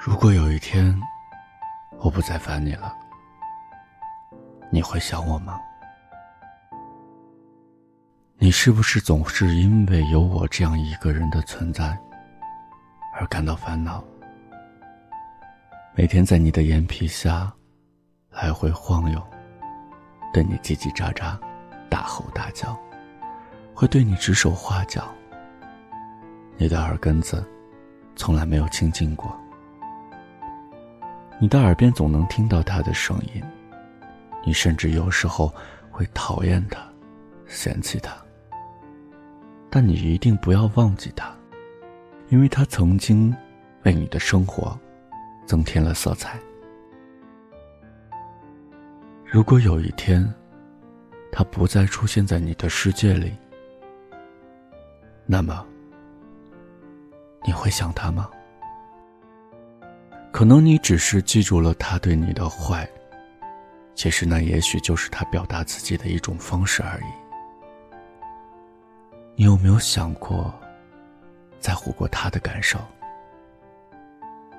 [0.00, 0.96] 如果有一天
[1.98, 2.94] 我不再烦你了，
[4.70, 5.58] 你会想我吗？
[8.38, 11.98] 你是不是总是因为有我这样一个人的存在
[13.12, 14.02] 而感到烦恼？
[15.96, 17.52] 每天在你的眼皮下
[18.30, 19.20] 来回晃悠，
[20.32, 21.36] 对你叽叽喳喳、
[21.90, 22.78] 大吼大叫，
[23.74, 25.12] 会对你指手画脚。
[26.56, 27.44] 你的耳根子
[28.14, 29.36] 从来没有清净过。
[31.40, 33.42] 你的耳边总能听到他的声音，
[34.44, 35.54] 你甚至有时候
[35.90, 36.80] 会讨厌他，
[37.46, 38.12] 嫌弃他。
[39.70, 41.32] 但你一定不要忘记他，
[42.28, 43.34] 因为他曾经
[43.84, 44.76] 为你的生活
[45.46, 46.38] 增添了色彩。
[49.24, 50.26] 如果有一天，
[51.30, 53.32] 他不再出现在你的世界里，
[55.24, 55.64] 那么
[57.44, 58.28] 你会想他吗？
[60.38, 62.88] 可能你只是记住了他对你的坏，
[63.96, 67.04] 其实那也许就是他表达自己的一种方式而已。
[69.34, 70.54] 你有没有想过，
[71.58, 72.78] 在乎过他的感受？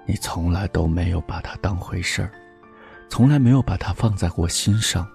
[0.06, 2.32] 你从来都没有把他当回事儿，
[3.08, 5.08] 从来没有把他放在过心上。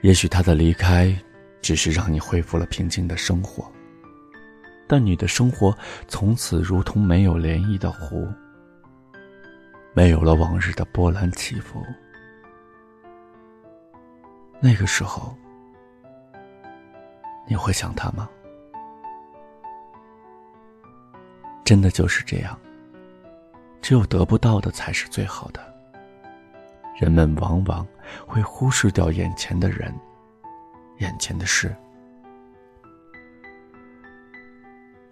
[0.00, 1.16] 也许他的离开，
[1.62, 3.70] 只是让你恢复了平静的生活。
[4.92, 5.72] 但你的生活
[6.08, 8.26] 从此如同没有涟漪的湖，
[9.94, 11.80] 没有了往日的波澜起伏。
[14.58, 15.32] 那个时候，
[17.46, 18.28] 你会想他吗？
[21.64, 22.58] 真的就是这样，
[23.80, 25.60] 只有得不到的才是最好的。
[26.98, 27.86] 人们往往
[28.26, 29.94] 会忽视掉眼前的人，
[30.98, 31.72] 眼前的事。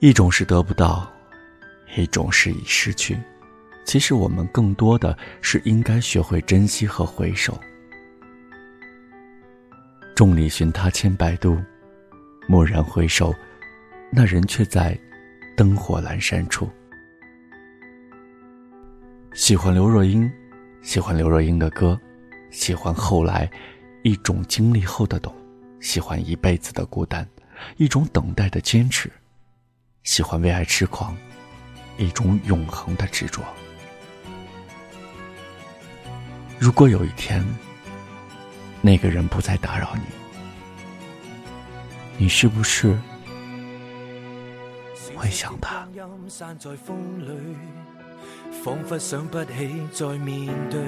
[0.00, 1.12] 一种是得不到，
[1.96, 3.18] 一种是已失去。
[3.84, 7.58] 其实我们更多的是应该学会珍惜和回首。
[10.14, 11.61] 众里寻他千百度，
[12.48, 13.34] 蓦然回首，
[14.12, 14.96] 那人却在
[15.56, 16.70] 灯火阑珊处。
[19.34, 20.30] 喜欢刘若英，
[20.80, 21.98] 喜欢刘若英的歌，
[22.50, 23.50] 喜欢后来
[24.05, 25.34] 一种经历后的懂，
[25.80, 27.28] 喜欢一辈子的孤单，
[27.78, 29.11] 一种等待的坚持。
[30.05, 31.17] 喜欢为爱痴狂，
[31.97, 33.42] 一种永恒的执着。
[36.59, 37.45] 如果有一天，
[38.81, 40.03] 那个人不再打扰你，
[42.17, 42.98] 你是不是
[45.17, 45.86] 会想他？
[48.65, 50.80] 仿佛想不起再面对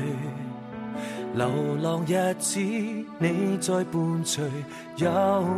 [1.34, 4.44] 流浪日子，你在伴随，
[4.96, 5.06] 有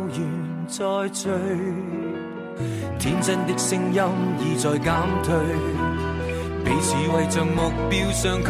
[0.09, 1.29] 缘再聚。
[3.03, 4.01] 天真的声音
[4.39, 4.93] 已在减
[5.25, 5.35] 退，
[6.63, 8.49] 彼此为着目标相距。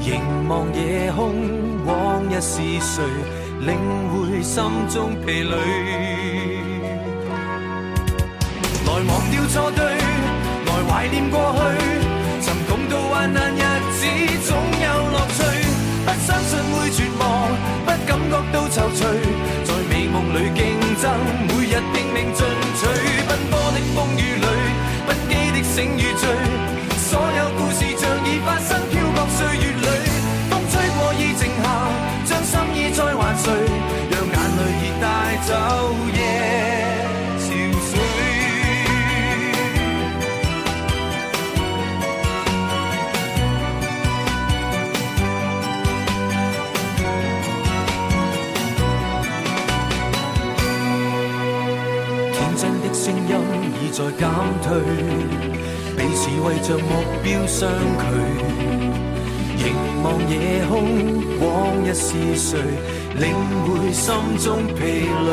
[0.00, 1.34] 凝望夜空，
[1.86, 3.02] 往日是谁
[3.60, 3.74] 领
[4.10, 5.56] 会心中疲累？
[8.84, 9.82] 来忘掉错对，
[10.66, 11.58] 来怀念过去。
[12.42, 13.62] 曾共度患难日
[13.92, 14.04] 子，
[14.46, 15.40] 总有乐趣。
[16.04, 17.48] 不相信会绝望，
[17.86, 19.00] 不感觉到踌躇，
[53.94, 54.28] 在减
[54.60, 54.82] 退，
[55.96, 56.90] 彼此为着目
[57.22, 58.02] 标相距。
[59.56, 59.72] 凝
[60.02, 60.34] 望夜
[60.68, 61.46] 空，往
[61.84, 62.58] 日是谁
[63.14, 65.30] 领会心中疲累？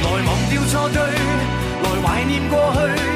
[0.00, 1.02] 来忘掉错对，
[1.82, 3.07] 来怀念过去。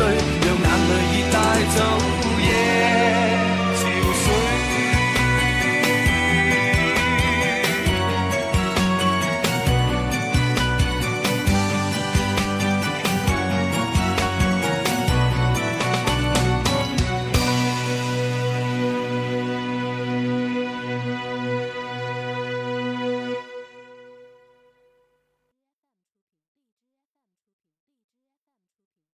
[0.00, 0.39] sake